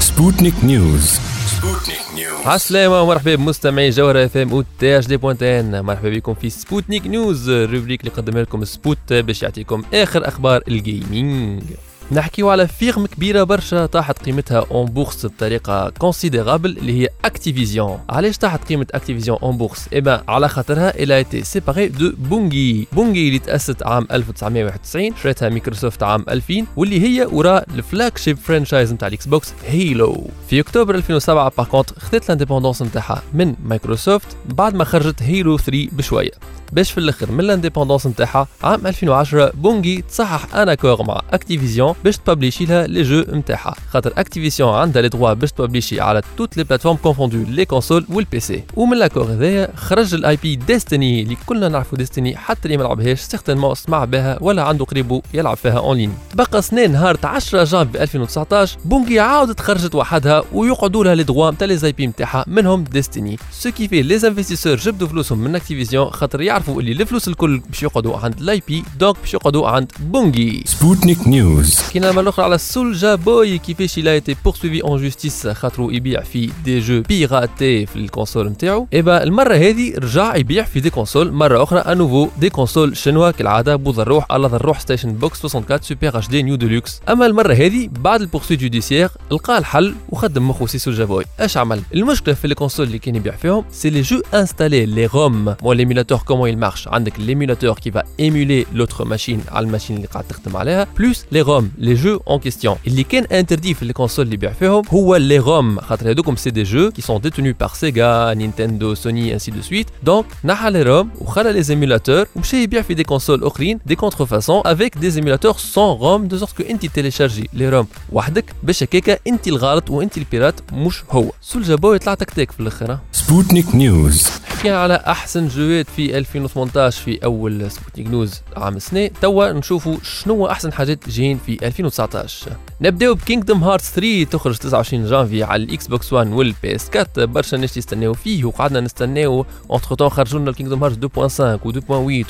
[0.00, 1.18] سبوتنيك نيوز.
[1.46, 2.46] سبوتنيك نيوز.
[2.46, 6.50] عسلامة ومرحبا بمستمعي جوهرة اف ام أو تي اش دي بوانت ان مرحبا بكم في
[6.50, 11.62] سبوتنيك نيوز الروبريك اللي قدمها لكم سبوت باش يعطيكم آخر أخبار الجيمنج
[12.12, 18.38] نحكيو على فيرم كبيرة برشا طاحت قيمتها اون بورس بطريقة كونسيديرابل اللي هي اكتيفيزيون علاش
[18.38, 23.38] طاحت قيمة اكتيفيزيون اون بورس اي على خاطرها إلى ايتي سيباري دو بونجي بونجي اللي
[23.38, 29.26] تأسست عام 1991 شريتها مايكروسوفت عام 2000 واللي هي وراء الفلاج شيب فرانشايز نتاع الإكس
[29.26, 35.22] بوكس هيلو في أكتوبر 2007 باغ كونت خذت لانديبوندونس نتاعها من مايكروسوفت بعد ما خرجت
[35.22, 36.30] هيلو 3 بشوية.
[36.72, 42.16] باش في الآخر من لانديبوندونس نتاعها عام 2010 بونجي تصحح ان اكور مع اكتيفيزيون باش
[42.18, 46.64] تبابليشي لها لي جو نتاعها خاطر اكتيفيزيون عندها لي دروا باش تبابليشي على توت لي
[46.64, 51.68] بلاتفورم كونفوندو لي كونسول والبي سي ومن الاكور هذايا خرج الاي بي ديستني اللي كلنا
[51.68, 55.96] نعرفوا ديستني حتى اللي ما لعبهاش سيغتينمون سمع بها ولا عنده قريبو يلعب فيها اون
[55.96, 61.50] لين تبقى سنين نهار 10 جانفي 2019 بونجي عاودت خرجت وحدها ويقعدوا لها لي دروا
[61.50, 65.54] نتاع لي زي بي نتاعها منهم ديستني سو كي في لي انفستيسور جبدوا فلوسهم من
[65.56, 69.92] اكتيفيزيون خاطر يعرفوا إللي الفلوس الكل باش يقعدوا عند الاي بي دونك باش يقعدوا عند
[70.00, 74.36] بونجي سبوتنيك نيوز كاين الاخرى على سولجا بوي كيفاش il a été
[74.82, 75.48] en justice.
[75.48, 80.80] خاطرو يبيع في دي جو بيراتي في الكونسول نتاعو ايبا المره هذه رجع يبيع في
[80.80, 85.44] دي كونسول مره أخرى انوفو دي كونسول شنوا كالعاده بوذا الروح على الروح ستيشن بوكس
[85.44, 90.48] 64 سوبر اتش دي نيو ديلوكس اما المره هذه بعد البورسوي جوديسيير لقى الحل وخدم
[90.48, 94.00] مخو سي سولجا بوي اش عمل المشكلة في الكونسول اللي كان يبيع فيهم سي لي
[94.00, 96.88] جو انستالي لي روم مو ليميلاتور كومون il marche?
[96.88, 101.40] عندك ليميلاتور qui va émuler l'autre machine على الماشين اللي قاعد تخدم عليها بلوس لي
[101.40, 105.38] روم لي جو اون كيستيون اللي كان انتردي في الكونسول اللي يبيع فيهم هو لي
[105.38, 109.62] روم خاطر هذوكم سي دي جو qui sont détenus par Sega, Nintendo, Sony ainsi de
[109.62, 109.88] suite.
[110.06, 114.62] Donc نحى لي روم وخلى لي ايميلاتور ومشى يبيع في دي كونسول اخرين دي contrefaçons
[114.64, 119.18] avec des émulateurs sans ROM de sorte que انت تيليشارجي لي روم وحدك باش هكاكا
[119.26, 124.78] انت الغلط وانت البيرات مش هو سولجا بوي طلع تكتيك في الآخر؟ سبوتنيك نيوز حكينا
[124.78, 130.72] على احسن جوات في 2018 في اول سبوتنيك نيوز عام السنة توا نشوفوا شنو احسن
[130.72, 136.32] حاجات جايين في 2019 نبداو بكينغدوم هارتس 3 تخرج 29 جانفي على الإكس بوكس 1
[136.32, 139.46] والبي اس 4 برشا ناس يستناو فيه وقعدنا نستناو.
[139.70, 141.72] اونتر تون خرجوا لنا الكينغدوم هارتس 2.5 و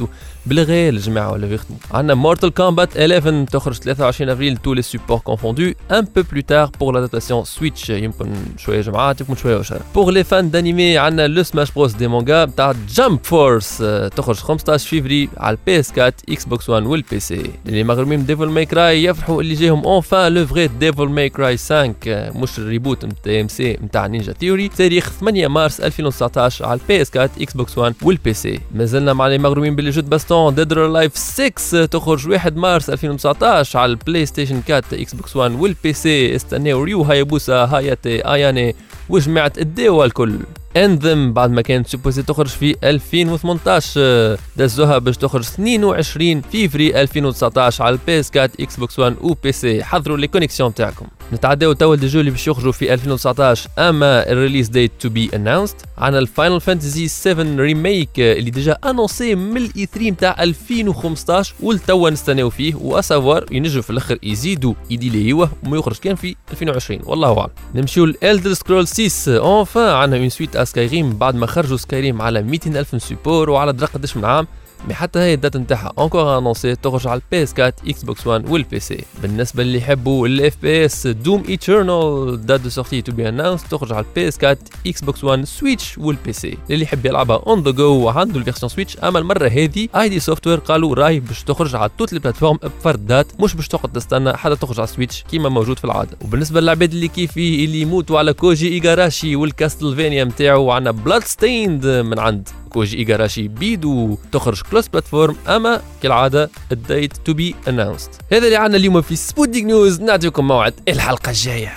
[0.03, 0.05] 2.8
[0.47, 5.75] بالغير الجماعه ولا يخدموا عندنا مورتال كومبات 11 تخرج 23 أفريل tous les supports confondus.
[5.91, 7.91] Un peu plus tard pour l'adaptation Switch.
[7.91, 12.09] يمكن شوية جماعات يمكن شوية وشر pour les fans d'animé عندنا لو سماش بروس دي
[12.09, 13.79] مانجا بتاع جامب فورس
[14.17, 18.47] تخرج 15 فيفري على البي اس 4 إكس بوكس 1 والبي سي اللي مغرومين ديفل
[18.47, 23.05] ماي كراي يفرحوا اللي جاهم اونفان لو فغي ديفل ماي كراي 5 آه، مش الريبوت
[23.05, 27.53] نتاع ام سي نتاع نينجا ثيوري تاريخ 8 مارس 2019 على البي اس 4 إكس
[27.53, 30.55] بوكس 1 والبي سي مازلنا مع اللي مغرومين باللي جو باستون.
[30.55, 35.93] ديد لايف 6 تخرج 1 مارس 2019 على البلاي ستيشن 4 إكس بوكس 1 والبي
[35.93, 38.75] سي استناو ريو هايبوسا هاياتي آياني
[39.09, 40.39] وجماعة الدوا الكل.
[40.77, 47.93] انذم بعد ما كانت سوبوزي تخرج في 2018 دزوها باش تخرج 22 فيفري 2019 على
[47.93, 49.85] البي إس 4 إكس بوكس 1 و بي سي.
[49.85, 54.69] حضروا لي كونيكسيون تاعكم نتعداو توا دي جو اللي باش يخرجوا في 2019 أما الريليز
[54.69, 60.11] ديت تو بي اناونسد عندنا الفاينل فانتسي 7 ريميك اللي ديجا انونسي من الإي 3
[60.11, 62.75] نتاع 2015 والتوا نستناو فيه.
[62.75, 67.51] واسافوار ينجم في الأخر يزيدوا يديليوه وما يخرج كان في 2020 والله أعلم.
[67.75, 72.43] نمشيو لالدر سكرول 6 اونفان عندنا اون سويت ا سكايريم بعد ما خرجوا سكايريم على
[72.43, 74.47] 200 ألف وعلى درا قداش من عام.
[74.89, 78.49] مي حتى هي الدات نتاعها اونكور انونسي تخرج على البي اس 4 إكس بوكس 1
[78.51, 83.29] والبي سي بالنسبة اللي يحبوا الاف بي اس دوم ايترنال دات دو سورتي تو بي
[83.29, 87.43] اناونس تخرج على البي اس 4 إكس بوكس 1 سويتش والبي سي اللي يحب يلعبها
[87.47, 91.21] اون ذا جو وعنده الفيرسيون سويتش أما المرة هذه اي دي سوفت وير قالوا راهي
[91.21, 95.25] باش تخرج على توت البلاتفورم بفرد دات مش باش تقعد تستنى حتى تخرج على سويتش
[95.31, 96.19] كيما موجود في العادة.
[96.25, 102.19] وبالنسبة للعباد اللي كيفي اللي يموتوا على كوجي ايغاراشي والكاستلفينيا نتاعو عندنا بلاد ستيند من
[102.19, 108.57] عند كوجي إيغاراشي بيدو تخرج كلوس بلاتفورم أما كالعادة الديت تو بي اناونسد هذا اللي
[108.57, 111.73] عندنا اليوم في سبوتنيك نيوز نعطيكم موعد الحلقة الجاية.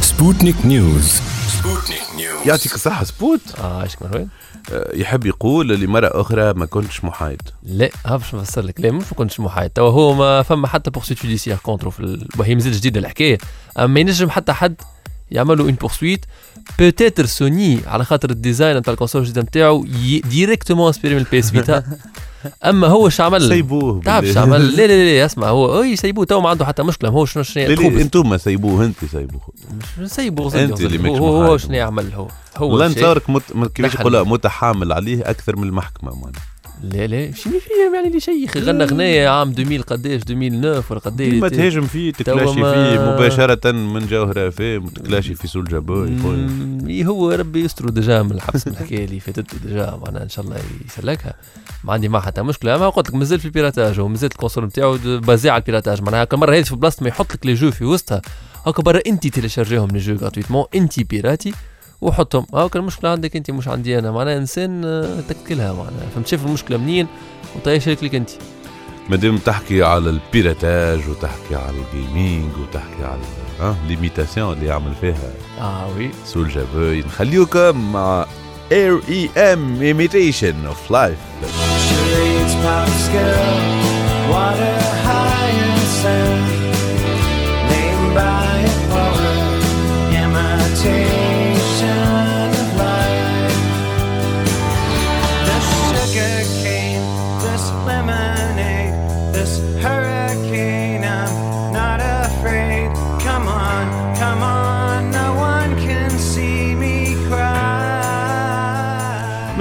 [0.00, 3.40] سبوتنيك نيوز سبوتنيك نيوز يعطيك الصحة سبوت.
[3.58, 4.28] آه إيش مروان
[4.72, 7.42] آه، يحب يقول لمرة أخرى ما كنتش محايد.
[7.62, 8.80] لا ها باش نفسر لك.
[8.80, 9.70] لا مش ما كنتش محايد.
[9.70, 12.28] توا هو ما فما حتى بورسويت جوديسيير كونترو في ال...
[12.38, 13.38] وهي مازال جديدة الحكاية.
[13.78, 14.74] أما ما ينجم حتى حد
[15.30, 16.24] يعملوا اون بورسويت
[16.78, 19.84] بوتيتر سوني على خاطر الديزاين نتاع الكونسول الجديده نتاعو
[20.30, 21.84] ديريكتومون انسبيري من البي اس فيتا
[22.64, 24.40] أما هو اش عمل؟ سيبوه تعرف بالله.
[24.40, 27.10] اش عمل؟ لا لا لا اسمع هو أي سيبوه تو ما عنده حتى مشكلة.
[27.10, 27.64] ما هو شنو شنو.
[27.64, 29.40] أنتم سيبوه أنت سيبوه.
[29.98, 31.56] مش سيبوه أنت اللي ماكش هو, هو.
[31.58, 33.42] شنو يعمل هو؟ هو نتصورك مت...
[33.74, 33.94] كيفاش.
[33.94, 36.53] يقولها متحامل عليه أكثر من المحكمة معناها
[36.92, 41.28] لا لا شنو فيه يعني اللي شيخ غنى غناية عام 2000 قداش 2009 ولا قداش
[41.28, 46.08] ديما تهاجم فيه تكلاشي ما- فيه مباشرة من جوهره فيه تكلاشي في سول جابوي
[46.88, 50.44] إيه هو ربي يسترو ديجا من الحبس من الحكاية اللي فاتت ديجا معناها إن شاء
[50.44, 51.34] الله يسلكها.
[51.84, 52.74] ما عندي معها حتى مشكلة.
[52.74, 56.02] أما قلت لك مازال في البيراتاج هو مازال الكونسول نتاعو بازي على البيراتاج.
[56.02, 58.22] معناها هكا مرة هذه في بلاصة ما يحط لك لي جو في وسطها.
[58.66, 61.52] هكا برا انت تيليشارجيهم لي جو غراتويتمون انت بيراتي.
[62.04, 62.46] وحطهم.
[62.54, 64.10] هاكا المشكلة عندك انت مش عندي أنا.
[64.10, 66.08] معناها إنسان آه، تكلها معناها.
[66.14, 67.06] فهمت شايف المشكلة منين؟
[67.56, 68.30] وطيب شارك لك أنت؟
[69.08, 73.20] مادام تحكي على البيراتاج وتحكي على الجيمنج وتحكي على
[73.60, 75.32] ها ليميتاسيون اللي يعمل فيها.
[75.60, 76.10] آه وي.
[76.24, 78.26] سول جابوي نخليوكم مع
[78.72, 81.18] اير اي ام ايميتيشن اوف لايف
[84.30, 85.63] water high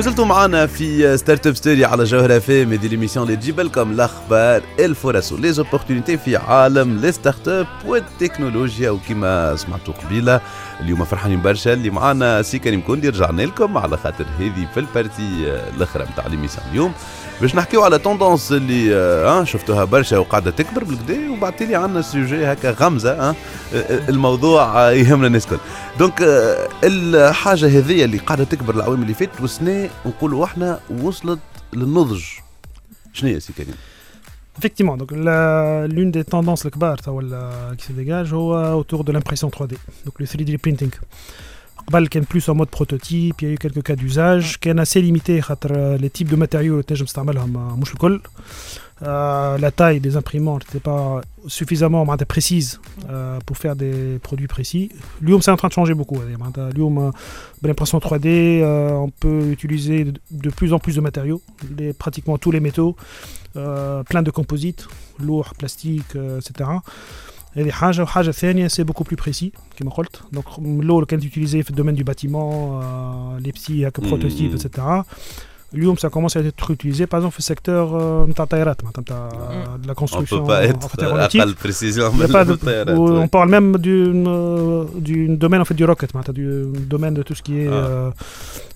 [0.04, 0.08] cry.
[0.08, 3.92] ما زلتوا معنا في ستارت اب ستوري على جوهرة فام دي ليميسيون اللي تجيب لكم
[3.92, 10.42] الاخبار الفرص وليزوبورتينيتي في عالم لي ستارت اب والتكنولوجيا وكما سمعتوا قبيلة
[10.84, 15.30] اليوم فرحانين برشا اللي معنا سي كريم كوندي رجعنا لكم على خاطر هذه في البارتي
[15.76, 16.94] الأخرى نتاع ليميسيون اليوم.
[17.42, 22.46] باش نحكيو على توندونس اللي آه شفتوها برشا وقاعدة تكبر بالكدا وبعد لي عندنا سوجي
[22.46, 23.36] هكا غمزة
[24.10, 25.58] الموضوع آه، يهمنا الناس الكل.
[26.00, 31.40] دونك آه، الحاجة هذه اللي قاعدة تكبر العوام اللي فاتت والسنة نقولوا إحنا وصلت
[31.74, 32.24] للنضج.
[33.14, 33.76] شنو هي سي كريم؟
[34.58, 36.66] Effectivement, donc l'une des tendances
[37.76, 40.92] qui se dégage euh, autour de l'impression 3D, donc le 3D printing.
[41.92, 44.80] Bal qui plus en mode prototype, il y a eu quelques cas d'usage, qui est
[44.80, 48.22] assez limité euh, les types de matériaux que je le euh, col.
[49.02, 52.80] La taille des imprimantes n'était pas suffisamment précise
[53.46, 54.92] pour faire des produits précis.
[55.20, 56.22] L'UOM, c'est en train de changer beaucoup.
[56.74, 57.12] L'UOM, hein.
[57.68, 61.42] l'impression 3D, on peut utiliser de plus en plus de matériaux,
[62.00, 62.96] pratiquement tous les métaux.
[63.57, 64.85] آه، plein de composites
[65.21, 66.63] لوح بلاستيك آه، etc
[67.53, 71.63] هذه حاجه وحاجه ثانيه سي بوكو بلو بريسي كما قلت دونك من الاول كانت يوتيليزي
[71.63, 74.09] في الدومين دو باتيمون لي بسي هكا مم.
[74.11, 74.81] بروتوتيب etc
[75.75, 79.29] اليوم ça commence à être utilisé par exemple في السيكتور آه، نتاع الطيارات معناتها نتاع
[79.83, 81.41] de la On construction peut pas être enfin, aéronautique.
[81.41, 83.25] اقل بريسيزيون Il y a من pas de- الطيارات où ouais.
[83.25, 87.23] on parle même d'une euh, d'une domaine en fait du rocket معناتها du domaine de
[87.23, 87.43] tout ce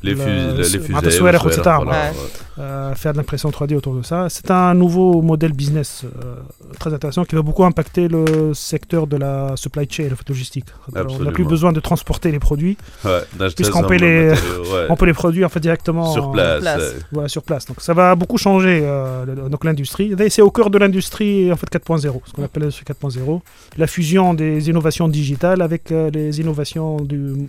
[0.04, 0.80] les, fusées,
[2.60, 4.28] euh, faire de l'impression 3D autour de ça.
[4.30, 6.36] C'est un nouveau modèle business euh,
[6.80, 10.66] très intéressant qui va beaucoup impacter le secteur de la supply chain, la logistique.
[10.94, 12.78] on n'a plus besoin de transporter les produits
[13.56, 14.34] puisqu'on peut les,
[14.90, 16.64] on peut les produire en fait directement sur place.
[17.12, 17.66] Voilà, sur place.
[17.66, 20.16] Donc ça va beaucoup changer euh, donc l'industrie.
[20.30, 23.40] C'est au cœur de l'industrie en fait 4.0, ce qu'on appelle l'industrie 4.0,
[23.78, 27.48] la fusion des innovations digitales avec les innovations du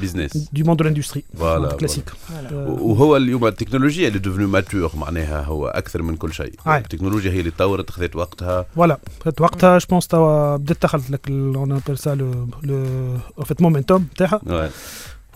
[0.00, 2.12] business, du monde de l'industrie الاندستري فوالا كلاسيك
[2.52, 7.50] وهو اليوم التكنولوجيا اللي دوفنو ماتور معناها هو أكثر من كل شيء التكنولوجيا هي اللي
[7.50, 13.44] تطورت خذت وقتها فوالا خذت وقتها جو بونس توا بدات دخلت لك اون سا لو
[13.44, 14.70] فيت مومنتوم تاعها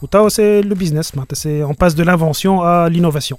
[0.02, 0.04] ouais.
[0.04, 3.38] وتوا سي لو بيزنس معناتها سي on passe de l'invention à l'innovation.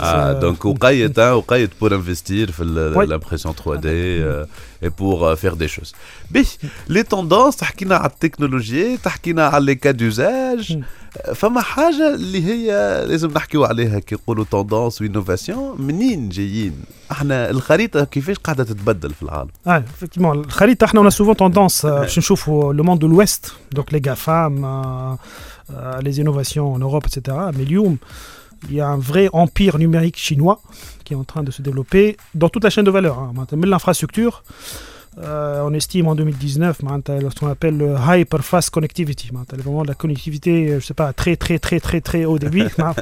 [0.00, 3.06] Ah, donc وقيت hein, وقيت pour investir في ال- Oui.
[3.06, 4.46] l'impression 3D euh,
[4.86, 5.92] et pour euh, faire des choses.
[6.30, 6.46] بي
[6.88, 10.78] لي توندونس تحكينا على التكنولوجيا تحكينا على لي كا دوزاج
[11.34, 12.66] فما حاجه اللي هي
[13.06, 16.74] لازم نحكيو عليها كي نقولوا توندونس وانوفاسيون منين جايين؟
[17.12, 21.82] احنا الخريطه كيفاش قاعده تتبدل في العالم؟ Ah, effectivement, الخريطة احنا on a souvent tendance
[21.84, 24.64] euh, باش نشوفوا le monde de l'Ouest, donc les GAFAM,
[25.73, 27.35] Euh, les innovations en Europe, etc.
[27.57, 27.97] Mais Lium,
[28.69, 30.61] il y a un vrai empire numérique chinois
[31.03, 33.17] qui est en train de se développer dans toute la chaîne de valeur.
[33.17, 33.33] Hein.
[33.51, 34.43] Même l'infrastructure,
[35.23, 40.71] euh, on estime en 2019 ce qu'on appelle le hyper fast connectivity vraiment la connectivité
[40.71, 42.93] euh, je sais pas très très très très très haut débit hein.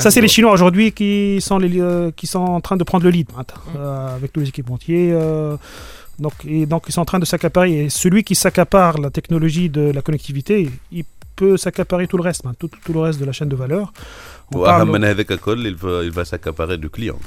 [0.00, 3.28] ça c'est les chinois aujourd'hui qui sont en train de prendre le lead
[4.14, 5.14] avec tous les équipementiers
[6.20, 7.84] donc, et donc, ils sont en train de s'accaparer.
[7.84, 11.04] Et celui qui s'accapare la technologie de la connectivité, il
[11.40, 13.92] peut s'accaparer tout le reste, hein, tout, le reste de la chaîne de valeur.
[14.52, 17.18] On avec il va, il va s'accaparer du client.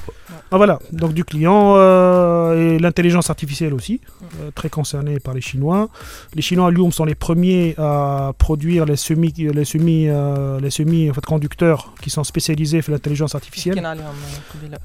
[0.51, 4.01] Ah, voilà, donc du client euh, et l'intelligence artificielle aussi,
[4.41, 5.89] euh, très concernée par les Chinois.
[6.35, 10.69] Les Chinois, à Lyon, sont les premiers à produire les semi, les semi, euh, les
[10.69, 13.81] semi conducteurs qui sont spécialisés dans l'intelligence artificielle.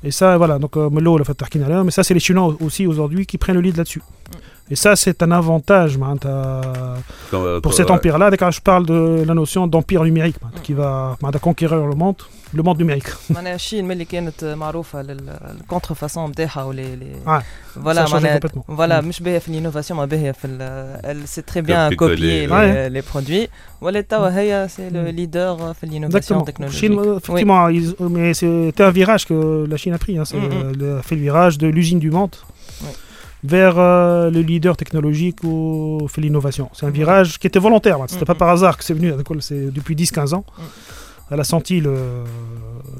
[0.05, 3.77] Et ça, voilà, donc mais ça c'est les Chinois aussi aujourd'hui qui prennent le lead
[3.77, 4.03] là-dessus.
[4.72, 6.62] Et ça, c'est un avantage معناتها,
[7.32, 7.96] Comme, euh, pour comme- cet ouais.
[7.96, 8.30] empire-là.
[8.32, 12.22] D'accord, Je parle de la notion d'empire numérique معناتها, qui va معناتها, conquérir le monde,
[12.58, 13.10] le monde numérique.
[13.30, 17.44] معناها الشين ملي كانت معروفه للكونتر فاسون نتاعها ولي لي Ouais.
[17.76, 18.76] فوالا Ça change معناها complètement.
[18.78, 19.04] فوالا Mm.
[19.06, 22.92] مش باهيه في الانوفاسيون ما باهيه في سي تري بيان Copier-coller, كوبيي ouais.
[22.92, 23.48] لي برودوي
[23.82, 26.46] ولا توا هي سي لو ليدر في الانوفاسيون Exactement.
[26.48, 30.18] تكنولوجيك Chine, euh, effectivement, ils- mais c'était un virage que la Chine a pris.
[30.18, 30.52] Hein, c'est, Mhm.
[30.52, 32.36] euh, le- fait le virage de l'usine du monde
[32.84, 32.96] Ouais.
[33.45, 36.69] vers euh, le leader technologique ou fait l'innovation.
[36.73, 38.01] C'est un virage qui était volontaire.
[38.03, 38.07] hein.
[38.09, 38.39] C'était pas Mhm.
[38.39, 39.13] par hasard que c'est venu.
[39.41, 40.45] C'est depuis 10-15 ans.
[41.31, 41.95] Elle a senti le,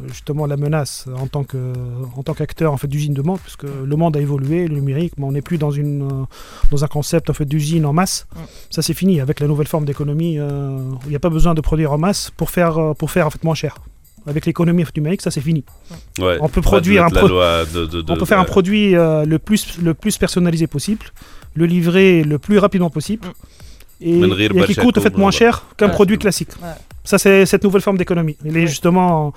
[0.07, 1.73] justement la menace en tant que
[2.15, 5.15] en tant qu'acteur en fait d'usine de monde, puisque le monde a évolué, le numérique,
[5.17, 6.25] mais on n'est plus dans une euh,
[6.71, 8.27] dans un concept en fait d'usine en masse.
[8.71, 10.39] Ça c'est fini avec la nouvelle forme d'économie.
[10.39, 13.31] euh, Il n'y a pas besoin de produire en masse pour faire pour faire en
[13.31, 13.77] fait moins cher.
[14.29, 15.65] Avec l'économie numérique, ça c'est fini.
[16.19, 20.67] On peut produire un on peut faire un produit euh, le plus le plus personnalisé
[20.67, 21.07] possible,
[21.55, 23.29] le livrer le plus rapidement possible
[24.01, 24.21] et,
[24.67, 26.51] qui coûte en fait moins cher qu'un produit classique.
[27.05, 28.37] Ça c'est cette nouvelle forme d'économie.
[28.45, 29.33] Elle est justement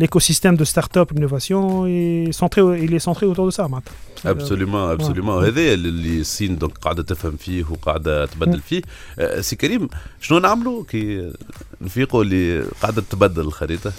[0.00, 3.68] l'écosystème de start-up, innovation, est centré, il est centré autour de ça.
[3.68, 3.92] maintenant.
[4.26, 8.82] ابسوليومون ابسوليومون هذا اللي الصين دونك قاعده تفهم فيه وقاعده تبدل فيه
[9.18, 9.88] آه، سي كريم
[10.20, 11.32] شنو نعملوا كي
[11.80, 13.92] نفيقوا اللي قاعده تبدل الخريطه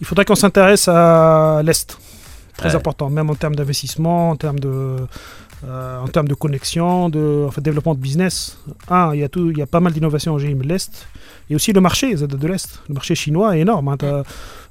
[0.00, 1.88] Il faudrait qu'on s'intéresse à l'Est.
[2.60, 2.80] Très Ouais.
[2.80, 4.74] important, même en termes d'investissement, en termes de,
[5.65, 8.57] euh, en termes de connexion, de en fait, développement de business.
[8.89, 11.07] Un, il y a, tout, il y a pas mal d'innovations en GIM de l'Est.
[11.49, 12.79] Et aussi le marché de, de l'Est.
[12.87, 13.87] Le marché chinois est énorme.
[13.89, 13.97] hein.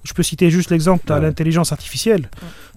[0.03, 1.21] Je peux citer juste l'exemple de Ouais.
[1.21, 2.31] l'intelligence artificielle.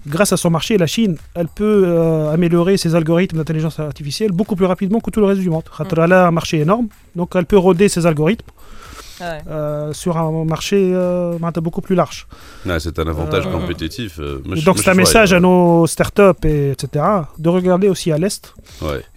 [0.05, 4.57] Grâce à son marché, la Chine, elle peut euh, améliorer ses algorithmes d'intelligence artificielle beaucoup
[4.57, 5.63] plus rapidement que tout le reste du monde.
[6.03, 8.45] Elle a un marché énorme, donc elle peut roder ses algorithmes
[9.47, 12.27] euh, sur un marché euh, beaucoup plus large.
[12.79, 14.19] C'est un avantage euh, compétitif.
[14.65, 17.05] Donc c'est un message à nos startups, etc.,
[17.37, 18.53] de regarder aussi à l'Est.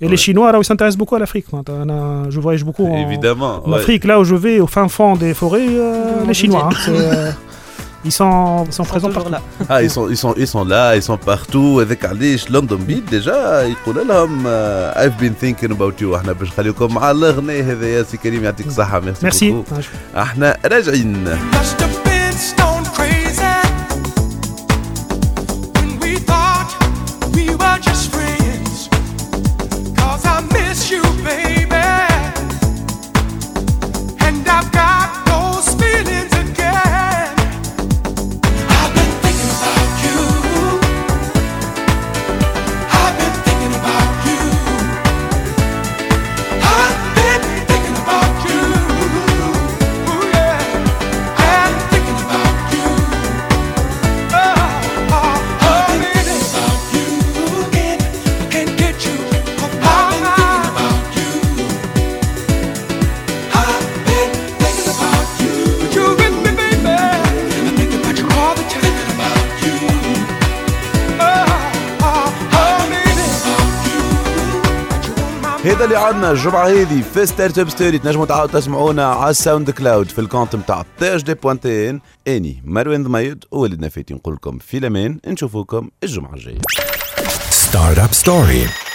[0.00, 1.46] et les Chinois, là, ils s'intéressent beaucoup à l'Afrique.
[1.50, 5.66] Je voyage beaucoup en, Afrique, là où je vais, au fin fond des forêts,
[6.26, 6.70] les Chinois.
[6.88, 7.32] Hein,
[7.95, 9.31] c'est, euh, ils sont, ils sont présents toujours partout.
[9.31, 9.41] là.
[9.69, 11.79] Ah, ils sont, ils sont, ils sont là, ils sont partout.
[11.81, 16.47] هذاك علاش لندن بيت ديجا يقول لهم uh, I've been thinking about you احنا باش
[16.47, 19.43] نخليكم مع الغنى هذا يا سي كريم يعطيك الصحة ميرسي Merci.
[19.53, 19.75] بوكو.
[19.75, 21.37] Ah, je- احنا راجعين
[76.16, 80.56] عندنا الجمعة هذه في ستارت اب ستوري تنجموا تعاودوا تسمعونا على الساوند كلاود في الكونت
[80.56, 85.20] نتاع تاج دي بوانتين أني مروان ضميد وولدنا فاتي نقول لكم في الأمان.
[85.26, 86.58] نشوفوكم الجمعة الجاية.
[87.50, 88.85] Startup Story.